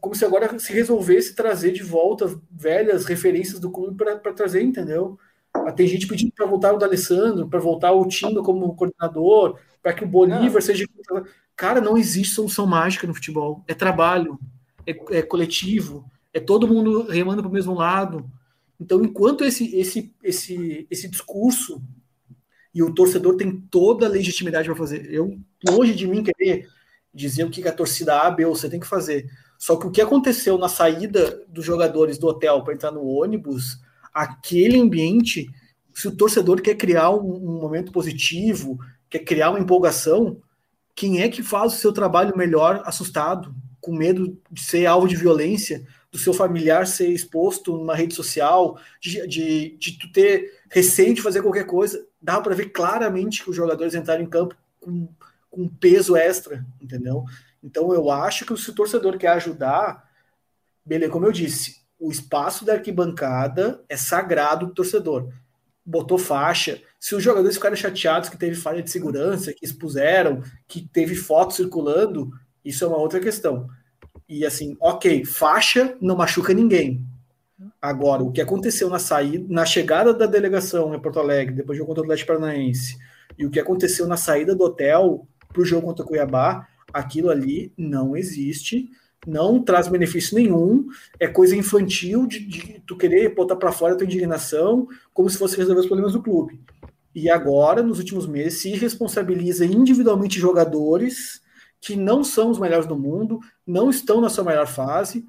[0.00, 5.18] como se agora se resolvesse trazer de volta velhas referências do clube para trazer, entendeu?
[5.52, 9.92] Ah, tem gente pedindo para voltar o D'Alessandro, para voltar o Tinga como coordenador, para
[9.92, 10.84] que o Bolívar seja.
[11.56, 13.62] Cara, não existe solução mágica no futebol.
[13.68, 14.38] É trabalho,
[14.86, 18.28] é, é coletivo, é todo mundo remando para o mesmo lado.
[18.80, 21.80] Então, enquanto esse, esse, esse, esse discurso
[22.74, 25.06] e o torcedor tem toda a legitimidade para fazer.
[25.12, 26.68] Eu, longe de mim querer
[27.12, 29.30] dizer o que a torcida A, B ou C tem que fazer.
[29.56, 33.78] Só que o que aconteceu na saída dos jogadores do hotel para entrar no ônibus,
[34.12, 35.48] aquele ambiente,
[35.94, 40.40] se o torcedor quer criar um, um, momento positivo, quer criar uma empolgação,
[40.94, 45.16] quem é que faz o seu trabalho melhor assustado, com medo de ser alvo de
[45.16, 51.12] violência, do seu familiar ser exposto numa rede social, de, de, de tu ter receio
[51.12, 55.08] de fazer qualquer coisa, dá para ver claramente que os jogadores entraram em campo com,
[55.50, 57.24] com peso extra, entendeu?
[57.60, 60.08] Então eu acho que se o torcedor quer ajudar,
[60.86, 65.32] beleza, como eu disse, o espaço da arquibancada é sagrado do torcedor.
[65.84, 66.80] Botou faixa.
[67.00, 71.54] Se os jogadores ficaram chateados que teve falha de segurança, que expuseram, que teve foto
[71.54, 72.30] circulando,
[72.64, 73.68] isso é uma outra questão.
[74.28, 77.04] E assim, ok, faixa não machuca ninguém.
[77.80, 81.80] Agora, o que aconteceu na saída, na chegada da delegação em Porto Alegre, depois do
[81.80, 82.96] jogo contra o Atlético Paranaense,
[83.38, 87.30] e o que aconteceu na saída do hotel para o jogo contra o Cuiabá, aquilo
[87.30, 88.88] ali não existe,
[89.26, 90.86] não traz benefício nenhum,
[91.18, 95.38] é coisa infantil de, de tu querer botar para fora a tua indignação, como se
[95.38, 96.60] fosse resolver os problemas do clube.
[97.14, 101.40] E agora, nos últimos meses, se responsabiliza individualmente jogadores
[101.84, 105.24] que não são os melhores do mundo, não estão na sua melhor fase,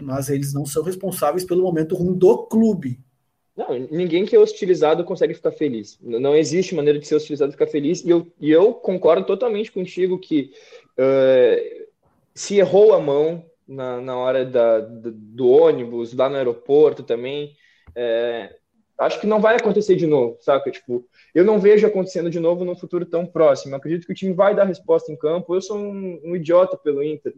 [0.00, 3.00] mas eles não são responsáveis pelo momento ruim do clube.
[3.56, 5.98] Não, ninguém que é hostilizado consegue ficar feliz.
[6.00, 8.04] Não existe maneira de ser hostilizado e ficar feliz.
[8.04, 10.52] E eu, e eu concordo totalmente contigo que
[10.92, 11.86] uh,
[12.34, 17.54] se errou a mão na, na hora da, do, do ônibus, lá no aeroporto também,
[17.94, 18.56] é,
[19.00, 20.70] acho que não vai acontecer de novo, saca?
[20.70, 23.72] Tipo, eu não vejo acontecendo de novo num futuro tão próximo.
[23.72, 25.54] Eu acredito que o time vai dar resposta em campo.
[25.54, 27.34] Eu sou um, um idiota pelo Inter.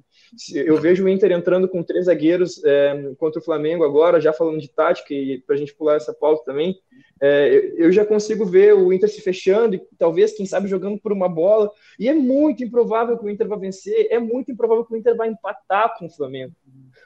[0.54, 4.60] Eu vejo o Inter entrando com três zagueiros é, contra o Flamengo agora, já falando
[4.60, 6.76] de tática e para a gente pular essa pauta também.
[7.20, 11.12] É, eu já consigo ver o Inter se fechando e talvez, quem sabe, jogando por
[11.12, 11.70] uma bola.
[11.98, 14.08] E é muito improvável que o Inter vá vencer.
[14.10, 16.52] É muito improvável que o Inter vá empatar com o Flamengo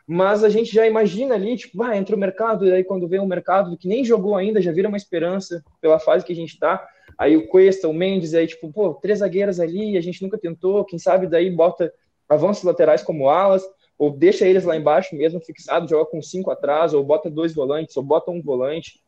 [0.06, 3.18] mas a gente já imagina ali, tipo, ah, entra o mercado, e aí quando vem
[3.18, 6.58] um mercado que nem jogou ainda, já vira uma esperança pela fase que a gente
[6.58, 6.86] tá.
[7.18, 10.84] Aí o Cuesta, o Mendes, aí tipo, pô, três zagueiras ali, a gente nunca tentou,
[10.84, 11.92] quem sabe daí bota
[12.28, 13.64] avanços laterais como alas,
[13.98, 17.96] ou deixa eles lá embaixo mesmo fixado, joga com cinco atrás, ou bota dois volantes,
[17.96, 19.00] ou bota um volante.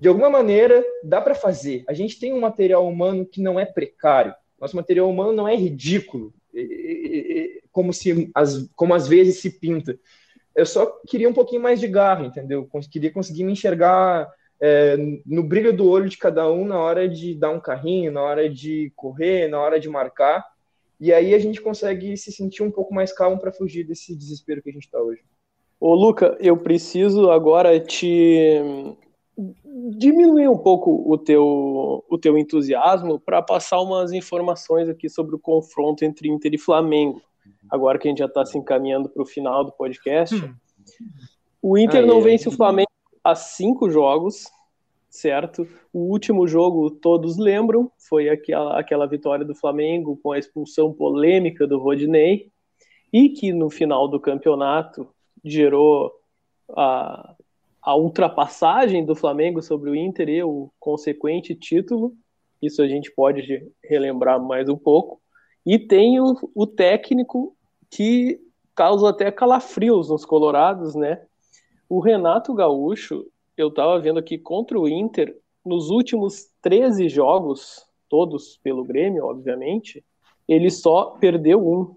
[0.00, 1.84] De alguma maneira, dá para fazer.
[1.86, 4.34] A gente tem um material humano que não é precário.
[4.58, 6.32] Nosso material humano não é ridículo,
[7.70, 8.30] como se
[8.74, 9.98] como às vezes se pinta
[10.54, 12.68] eu só queria um pouquinho mais de garra, entendeu?
[12.90, 14.28] Queria conseguir me enxergar
[14.60, 18.22] é, no brilho do olho de cada um na hora de dar um carrinho, na
[18.22, 20.44] hora de correr, na hora de marcar.
[21.00, 24.62] E aí a gente consegue se sentir um pouco mais calmo para fugir desse desespero
[24.62, 25.22] que a gente está hoje.
[25.80, 28.60] Ô, Luca, eu preciso agora te
[29.96, 35.38] diminuir um pouco o teu, o teu entusiasmo para passar umas informações aqui sobre o
[35.38, 37.22] confronto entre Inter e Flamengo
[37.70, 40.34] agora que a gente já está se encaminhando para o final do podcast.
[40.34, 40.54] Hum.
[41.62, 42.90] O Inter não vence o Flamengo
[43.22, 44.46] há cinco jogos,
[45.08, 45.66] certo?
[45.92, 51.66] O último jogo, todos lembram, foi aquela, aquela vitória do Flamengo com a expulsão polêmica
[51.66, 52.50] do Rodinei,
[53.12, 55.08] e que no final do campeonato
[55.44, 56.12] gerou
[56.76, 57.34] a,
[57.82, 62.14] a ultrapassagem do Flamengo sobre o Inter e o consequente título.
[62.62, 65.20] Isso a gente pode relembrar mais um pouco.
[65.66, 67.56] E tem o, o técnico
[67.90, 68.40] que
[68.74, 71.22] causa até calafrios nos colorados, né?
[71.88, 73.26] O Renato Gaúcho,
[73.56, 80.04] eu estava vendo aqui contra o Inter, nos últimos 13 jogos, todos pelo Grêmio, obviamente,
[80.48, 81.96] ele só perdeu um,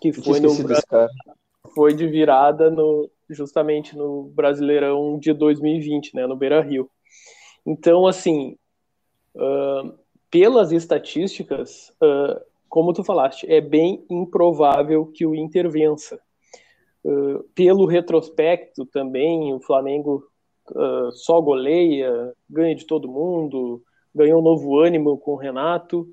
[0.00, 0.50] que foi no
[1.74, 6.90] foi de virada no justamente no Brasileirão de 2020, né, no Beira-Rio.
[7.64, 8.56] Então, assim,
[9.34, 9.98] uh,
[10.30, 16.20] pelas estatísticas, uh, como tu falaste, é bem improvável que o Inter vença.
[17.04, 20.24] Uh, pelo retrospecto também, o Flamengo
[20.70, 23.82] uh, só goleia, ganha de todo mundo,
[24.14, 26.08] ganhou um novo ânimo com o Renato.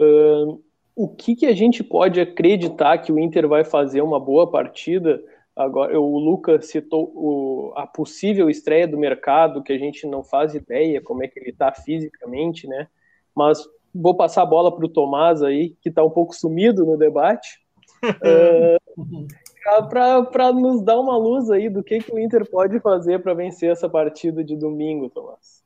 [0.00, 0.62] Uh,
[0.94, 5.22] o que, que a gente pode acreditar que o Inter vai fazer uma boa partida?
[5.54, 10.54] Agora, o Lucas citou o, a possível estreia do mercado, que a gente não faz
[10.54, 12.86] ideia como é que ele está fisicamente, né?
[13.34, 13.64] Mas
[14.00, 17.58] vou passar a bola para o Tomás aí, que está um pouco sumido no debate,
[18.04, 23.34] uh, para nos dar uma luz aí do que, que o Inter pode fazer para
[23.34, 25.58] vencer essa partida de domingo, Tomás.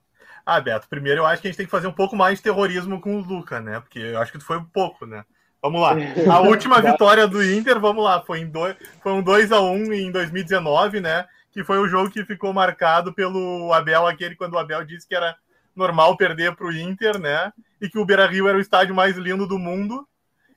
[0.45, 2.43] Ah, Beto, primeiro eu acho que a gente tem que fazer um pouco mais de
[2.43, 3.79] terrorismo com o Luca, né?
[3.81, 5.25] Porque eu acho que foi um pouco, né?
[5.63, 5.95] Vamos lá.
[6.29, 9.93] A última vitória do Inter, vamos lá, foi, em dois, foi um 2 a 1
[9.93, 11.27] em 2019, né?
[11.53, 15.15] Que foi o jogo que ficou marcado pelo Abel, aquele quando o Abel disse que
[15.15, 15.37] era
[15.75, 17.53] normal perder para o Inter, né?
[17.81, 20.07] E que o Beira Rio era o estádio mais lindo do mundo.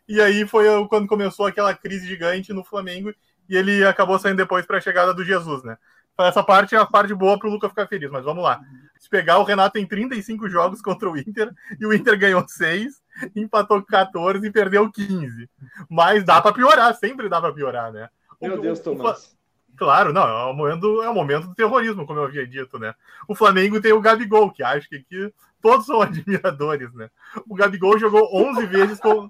[0.08, 3.14] E aí foi quando começou aquela crise gigante no Flamengo
[3.50, 5.78] e ele acabou saindo depois para a chegada do Jesus, né?
[6.18, 8.62] Essa parte é a parte boa para o Lucas ficar feliz, mas vamos lá.
[8.98, 13.04] Se pegar, o Renato tem 35 jogos contra o Inter e o Inter ganhou 6,
[13.36, 15.50] empatou 14 e perdeu 15.
[15.90, 18.10] Mas dá para piorar, sempre dá para piorar, né?
[18.42, 19.36] Meu Deus, Tomás.
[19.78, 22.94] Claro, não, é o momento, é o momento do terrorismo, como eu havia dito, né?
[23.28, 27.10] O Flamengo tem o Gabigol, que acho que aqui todos são admiradores, né?
[27.48, 29.28] O Gabigol jogou 11 vezes com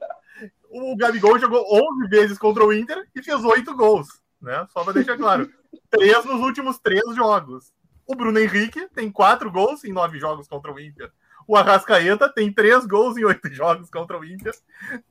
[0.69, 4.07] o Gabigol jogou 11 vezes contra o Inter e fez 8 gols,
[4.41, 4.67] né?
[4.71, 5.49] Só para deixar claro.
[5.89, 7.73] Três nos últimos três jogos.
[8.05, 11.11] O Bruno Henrique tem 4 gols em 9 jogos contra o Inter.
[11.47, 14.53] O Arrascaeta tem 3 gols em 8 jogos contra o Inter.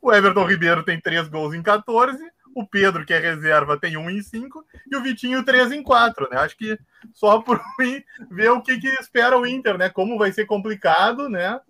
[0.02, 2.22] O Everton Ribeiro tem 3 gols em 14
[2.54, 6.28] o Pedro, que é reserva, tem 1 em 5 e o Vitinho 3 em 4,
[6.30, 6.38] né?
[6.38, 6.78] Acho que
[7.12, 7.60] só por
[8.30, 9.90] ver o que, que espera o Inter, né?
[9.90, 11.60] Como vai ser complicado, né?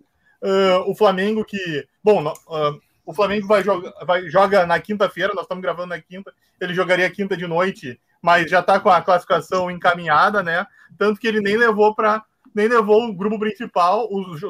[0.41, 1.87] Uh, o Flamengo que.
[2.03, 6.33] Bom, uh, o Flamengo vai, joga, vai joga na quinta-feira, nós estamos gravando na quinta,
[6.59, 10.65] ele jogaria quinta de noite, mas já está com a classificação encaminhada, né?
[10.97, 14.41] Tanto que ele nem levou para nem levou o grupo principal, os,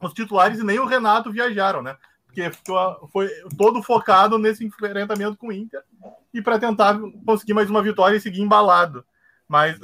[0.00, 1.96] os titulares e nem o Renato viajaram, né?
[2.28, 5.82] Porque ficou, foi todo focado nesse enfrentamento com o Inter
[6.32, 9.04] e para tentar conseguir mais uma vitória e seguir embalado.
[9.48, 9.78] Mas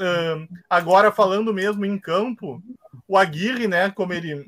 [0.69, 2.63] agora falando mesmo em campo,
[3.09, 4.47] o Aguirre, né, como ele.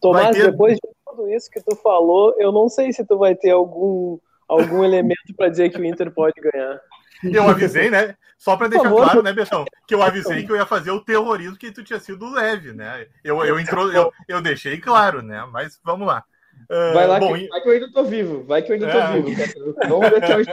[0.00, 0.50] Tomás, ter...
[0.50, 4.18] depois de tudo isso que tu falou, eu não sei se tu vai ter algum,
[4.48, 6.80] algum elemento para dizer que o Inter pode ganhar.
[7.22, 8.16] Eu avisei, né?
[8.36, 11.56] Só para deixar claro, né, Betão, que eu avisei que eu ia fazer o terrorismo
[11.56, 13.06] que tu tinha sido leve, né?
[13.22, 15.46] Eu, eu, intro, eu, eu deixei claro, né?
[15.52, 16.24] Mas vamos lá.
[16.72, 18.90] Uh, vai lá, bom, que, vai que eu ainda tô vivo, vai que eu ainda
[18.90, 19.20] tô é.
[19.20, 19.74] vivo.
[19.88, 20.50] Vamos ver até onde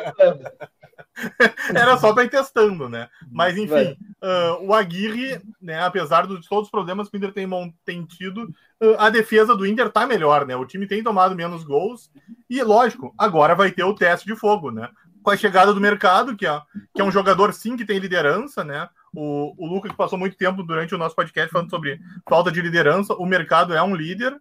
[1.74, 3.08] Era só para ir testando, né?
[3.32, 7.48] Mas enfim, uh, o Aguirre, né, apesar de todos os problemas que o Inter tem,
[7.86, 8.44] tem tido,
[8.82, 10.58] uh, a defesa do Inter tá melhor, né?
[10.58, 12.12] O time tem tomado menos gols
[12.50, 14.90] e, lógico, agora vai ter o teste de fogo, né?
[15.24, 16.62] Com a chegada do mercado, que é,
[16.94, 18.90] que é um jogador sim que tem liderança, né?
[19.14, 23.14] O, o Lucas passou muito tempo durante o nosso podcast falando sobre falta de liderança.
[23.14, 24.36] O mercado é um líder,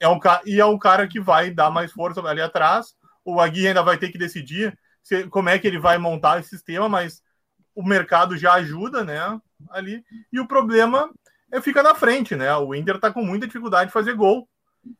[0.00, 2.94] é um, e é um cara que vai dar mais força ali atrás.
[3.24, 6.50] O Aguirre ainda vai ter que decidir se, como é que ele vai montar esse
[6.50, 7.22] sistema, mas
[7.74, 9.40] o mercado já ajuda, né?
[9.70, 10.04] Ali.
[10.32, 11.10] E o problema
[11.50, 12.54] é fica na frente, né?
[12.56, 14.48] O Inter tá com muita dificuldade de fazer gol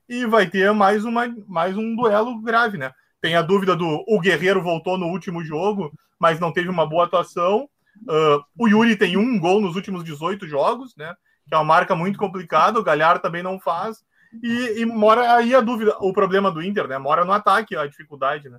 [0.08, 2.92] e vai ter mais, uma, mais um duelo grave, né?
[3.20, 7.04] Tem a dúvida do o Guerreiro voltou no último jogo, mas não teve uma boa
[7.04, 7.68] atuação.
[8.02, 11.14] Uh, o Yuri tem um gol nos últimos 18 jogos, né?
[11.48, 12.78] Que é uma marca muito complicada.
[12.78, 13.98] O Galhardo também não faz.
[14.42, 16.98] E, e mora aí a dúvida, o problema do Inter, né?
[16.98, 18.58] Mora no ataque, a dificuldade, né?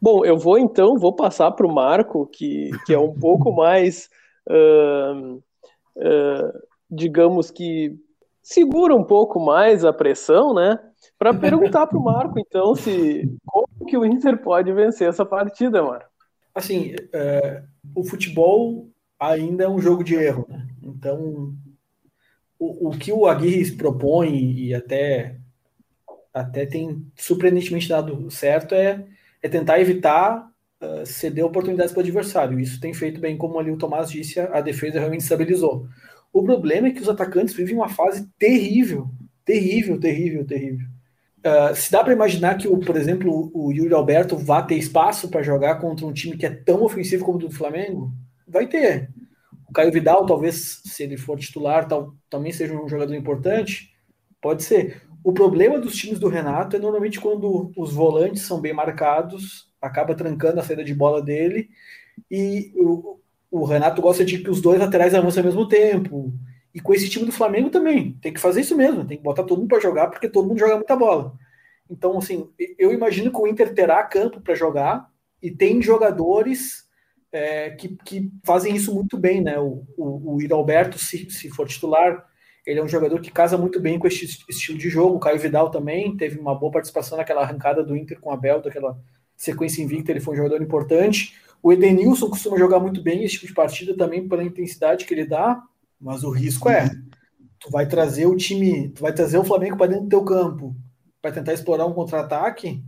[0.00, 4.08] Bom, eu vou então, vou passar para o Marco, que, que é um pouco mais,
[4.48, 5.36] uh,
[5.96, 7.98] uh, digamos que
[8.42, 10.78] segura um pouco mais a pressão, né?
[11.18, 15.82] Para perguntar para o Marco, então, se como que o Inter pode vencer essa partida,
[15.82, 16.10] Marco?
[16.54, 17.62] Assim, é,
[17.94, 18.88] o futebol
[19.18, 20.66] ainda é um jogo de erro, né?
[20.82, 21.54] Então,
[22.88, 25.36] o, que o Aguirre propõe e até
[26.32, 29.04] até tem surpreendentemente dado certo é
[29.44, 30.50] é tentar evitar
[30.80, 32.58] uh, ceder oportunidades para o adversário.
[32.58, 35.86] Isso tem feito bem, como ali o Tomás disse, a, a defesa realmente estabilizou.
[36.32, 39.10] O problema é que os atacantes vivem uma fase terrível,
[39.44, 40.86] terrível, terrível, terrível.
[41.44, 45.28] Uh, se dá para imaginar que, o, por exemplo, o Yuri Alberto vá ter espaço
[45.28, 48.10] para jogar contra um time que é tão ofensivo como o do Flamengo?
[48.48, 49.10] Vai ter.
[49.74, 53.92] Caio Vidal, talvez, se ele for titular, tal, também seja um jogador importante.
[54.40, 55.02] Pode ser.
[55.22, 60.14] O problema dos times do Renato é normalmente quando os volantes são bem marcados, acaba
[60.14, 61.70] trancando a saída de bola dele,
[62.30, 63.18] e o,
[63.50, 66.32] o Renato gosta de que os dois laterais avancem ao mesmo tempo.
[66.74, 69.44] E com esse time do Flamengo também, tem que fazer isso mesmo, tem que botar
[69.44, 71.34] todo mundo para jogar, porque todo mundo joga muita bola.
[71.88, 75.08] Então, assim, eu imagino que o Inter terá campo para jogar
[75.42, 76.83] e tem jogadores
[77.34, 79.58] é, que, que fazem isso muito bem, né?
[79.58, 82.24] O, o, o Alberto, se, se for titular,
[82.64, 85.16] ele é um jogador que casa muito bem com esse estilo de jogo.
[85.16, 88.62] O Caio Vidal também teve uma boa participação naquela arrancada do Inter com a Bel,
[88.62, 88.96] daquela
[89.36, 90.12] sequência invicta.
[90.12, 91.34] Ele foi um jogador importante.
[91.60, 95.26] O Edenilson costuma jogar muito bem esse tipo de partida também pela intensidade que ele
[95.26, 95.60] dá,
[96.00, 96.88] mas o risco é
[97.58, 100.76] tu vai trazer o time, tu vai trazer o Flamengo para dentro do teu campo,
[101.20, 102.84] para tentar explorar um contra-ataque,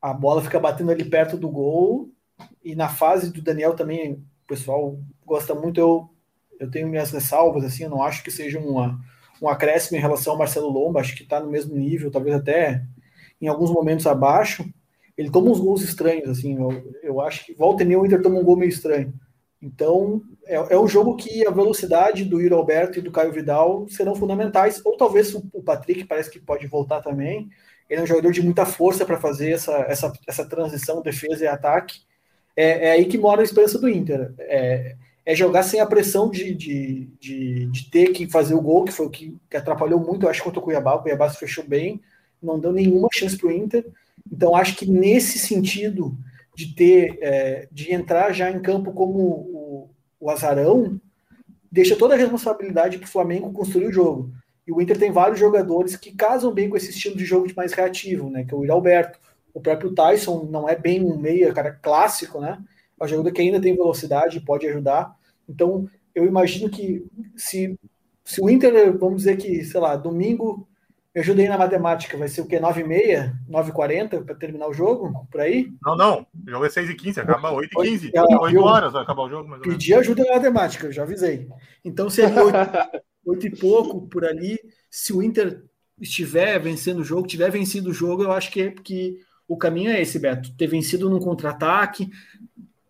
[0.00, 2.13] a bola fica batendo ali perto do gol
[2.64, 5.78] e na fase do Daniel também o pessoal gosta muito.
[5.78, 6.14] Eu
[6.58, 8.98] eu tenho minhas ressalvas, assim, eu não acho que seja uma,
[9.40, 12.82] um acréscimo em relação ao Marcelo Lomba, acho que está no mesmo nível, talvez até
[13.40, 14.64] em alguns momentos abaixo.
[15.16, 18.22] Ele toma uns gols estranhos, assim, eu, eu acho que volta e meia o Inter
[18.22, 19.12] toma um gol meio estranho.
[19.62, 23.86] Então, é, é um jogo que a velocidade do Yuri Alberto e do Caio Vidal
[23.88, 27.48] serão fundamentais, ou talvez o, o Patrick parece que pode voltar também.
[27.88, 31.46] Ele é um jogador de muita força para fazer essa, essa, essa transição defesa e
[31.46, 32.00] ataque.
[32.56, 34.32] É, é, aí que mora a esperança do Inter.
[34.38, 38.84] É, é jogar sem a pressão de, de, de, de, ter que fazer o gol,
[38.84, 40.94] que foi o que, que atrapalhou muito, eu acho, contra o Cuiabá.
[40.94, 42.00] O Cuiabá se fechou bem,
[42.42, 43.86] não deu nenhuma chance para o Inter.
[44.30, 46.16] Então, acho que nesse sentido
[46.54, 49.90] de ter, é, de entrar já em campo como o,
[50.20, 51.00] o azarão,
[51.70, 54.32] deixa toda a responsabilidade para o Flamengo construir o jogo.
[54.66, 57.56] E o Inter tem vários jogadores que casam bem com esse estilo de jogo de
[57.56, 58.44] mais reativo, né?
[58.44, 59.18] Que é o Alberto.
[59.54, 62.58] O próprio Tyson não é bem um meia, cara, clássico, né?
[63.00, 65.14] é um jogador que ainda tem velocidade, pode ajudar.
[65.48, 67.78] Então, eu imagino que se,
[68.24, 70.66] se o Inter, vamos dizer que, sei lá, domingo,
[71.14, 72.58] eu ajudei na matemática, vai ser o quê?
[72.58, 75.26] 9h30, 9h40 para terminar o jogo?
[75.30, 75.72] Por aí?
[75.84, 76.26] Não, não.
[76.46, 78.10] O jogo é 6h15, acaba 8h15.
[78.16, 79.48] 8, 8 horas vai acabar o jogo.
[79.48, 81.48] Mais pedi ajuda na matemática, eu já avisei.
[81.84, 84.58] Então, se é 8, 8 e pouco por ali,
[84.90, 85.62] se o Inter
[86.00, 89.90] estiver vencendo o jogo, tiver vencido o jogo, eu acho que, é que o caminho
[89.90, 90.54] é esse, Beto.
[90.56, 92.10] Ter vencido num contra-ataque,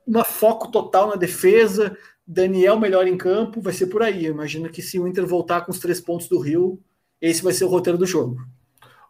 [0.06, 4.26] uma foco total na defesa, Daniel melhor em campo, vai ser por aí.
[4.26, 6.80] Eu imagino que se o Inter voltar com os três pontos do Rio,
[7.20, 8.36] esse vai ser o roteiro do jogo.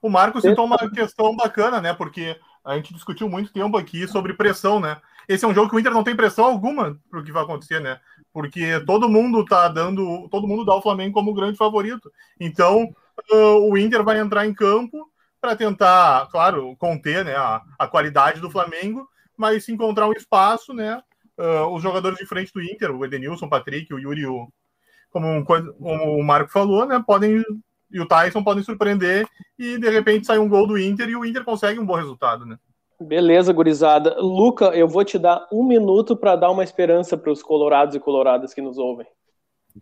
[0.00, 1.94] O Marcos citou uma questão bacana, né?
[1.94, 5.00] Porque a gente discutiu muito tempo aqui sobre pressão, né?
[5.26, 7.42] Esse é um jogo que o Inter não tem pressão alguma para o que vai
[7.42, 7.98] acontecer, né?
[8.32, 12.12] Porque todo mundo tá dando, todo mundo dá o Flamengo como grande favorito.
[12.38, 12.94] Então,
[13.32, 15.10] uh, o Inter vai entrar em campo
[15.44, 20.72] para tentar, claro, conter né, a, a qualidade do Flamengo mas se encontrar um espaço,
[20.72, 21.02] né,
[21.38, 24.48] uh, os jogadores de frente do Inter, o Edenilson, o Patrick, o Yuri, o,
[25.10, 27.42] como, como o Marco falou, né, podem
[27.90, 29.26] e o Tyson podem surpreender
[29.58, 32.44] e de repente sai um gol do Inter e o Inter consegue um bom resultado,
[32.44, 32.56] né?
[33.00, 34.16] Beleza, gurizada.
[34.18, 38.00] Luca, eu vou te dar um minuto para dar uma esperança para os colorados e
[38.00, 39.06] coloradas que nos ouvem.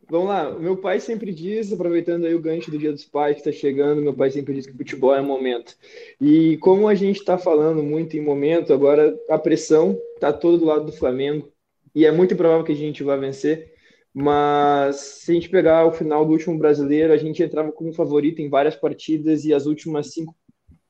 [0.09, 3.41] Vamos lá, meu pai sempre diz, aproveitando aí o gancho do Dia dos Pais que
[3.47, 5.77] está chegando, meu pai sempre diz que futebol é momento.
[6.19, 10.65] E como a gente está falando muito em momento, agora a pressão está todo do
[10.65, 11.53] lado do Flamengo
[11.95, 13.71] e é muito improvável que a gente vá vencer.
[14.15, 18.41] Mas se a gente pegar o final do último brasileiro, a gente entrava como favorito
[18.41, 20.35] em várias partidas e as últimas cinco,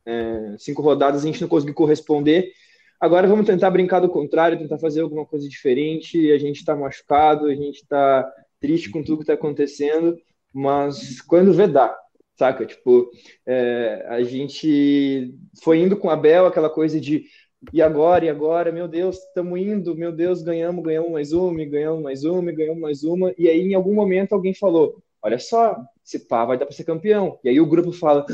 [0.06, 2.52] é, cinco rodadas a gente não conseguiu corresponder.
[3.00, 6.30] Agora vamos tentar brincar do contrário, tentar fazer alguma coisa diferente.
[6.30, 8.32] A gente está machucado, a gente está
[8.62, 10.16] triste com tudo que está acontecendo,
[10.54, 11.94] mas quando vê, dá,
[12.38, 12.64] saca?
[12.64, 13.10] Tipo,
[13.44, 17.24] é, a gente foi indo com a Bel, aquela coisa de
[17.72, 22.02] e agora, e agora, meu Deus, estamos indo, meu Deus, ganhamos, ganhamos mais uma, ganhamos
[22.02, 23.32] mais uma, ganhamos mais uma.
[23.38, 26.82] E aí, em algum momento, alguém falou: Olha só, esse pá vai dar para ser
[26.82, 27.38] campeão.
[27.44, 28.26] E aí o grupo fala: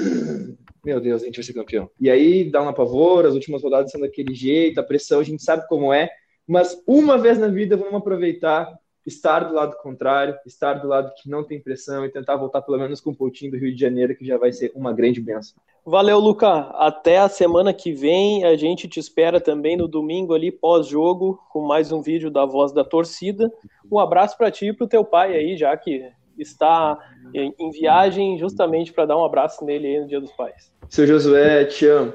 [0.82, 1.90] Meu Deus, a gente vai ser campeão.
[2.00, 5.42] E aí dá um apavor, as últimas rodadas são daquele jeito, a pressão, a gente
[5.42, 6.08] sabe como é.
[6.46, 8.72] Mas uma vez na vida, vamos aproveitar
[9.08, 12.78] estar do lado contrário, estar do lado que não tem pressão e tentar voltar pelo
[12.78, 15.56] menos com um pouquinho do Rio de Janeiro, que já vai ser uma grande benção.
[15.84, 16.48] Valeu, Luca.
[16.74, 18.44] Até a semana que vem.
[18.44, 22.72] A gente te espera também no domingo ali, pós-jogo, com mais um vídeo da Voz
[22.72, 23.50] da Torcida.
[23.90, 26.04] Um abraço para ti e para o teu pai aí, já que
[26.38, 26.98] está
[27.34, 30.70] em viagem justamente para dar um abraço nele aí no Dia dos Pais.
[30.88, 32.12] Seu Josué, te amo.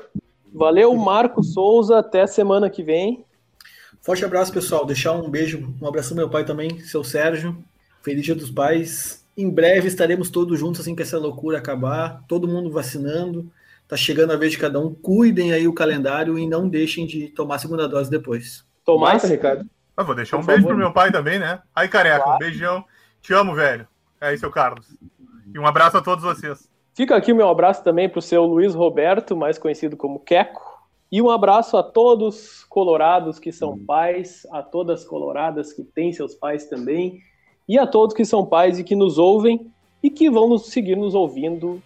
[0.54, 1.98] Valeu, Marco Souza.
[1.98, 3.26] Até semana que vem.
[4.04, 4.86] Forte abraço, pessoal.
[4.86, 7.58] Deixar um beijo, um abraço ao meu pai também, seu Sérgio.
[8.02, 9.26] Feliz Dia dos Pais.
[9.36, 12.22] Em breve estaremos todos juntos assim que essa loucura acabar.
[12.28, 13.50] Todo mundo vacinando.
[13.88, 14.94] Tá chegando a vez de cada um.
[14.94, 18.66] Cuidem aí o calendário e não deixem de tomar a segunda dose depois.
[18.84, 19.66] Tomar, Ricardo?
[19.98, 20.76] Eu vou deixar Por um beijo favor.
[20.76, 21.62] pro meu pai também, né?
[21.74, 22.36] Aí, careca, claro.
[22.36, 22.84] um beijão.
[23.22, 23.88] Te amo, velho.
[24.20, 24.86] É aí, seu Carlos.
[25.54, 26.70] E um abraço a todos vocês.
[26.94, 30.73] Fica aqui o meu abraço também pro seu Luiz Roberto, mais conhecido como Queco.
[31.14, 33.86] E um abraço a todos colorados que são hum.
[33.86, 37.20] pais, a todas coloradas que têm seus pais também,
[37.70, 40.98] e a todos que são pais e que nos ouvem e que vão nos seguir
[40.98, 41.80] nos ouvindo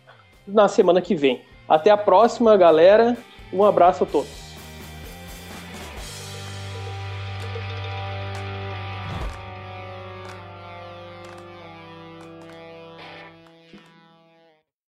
[0.47, 1.41] na semana que vem.
[1.67, 3.17] Até a próxima, galera.
[3.51, 4.46] Um abraço a todos.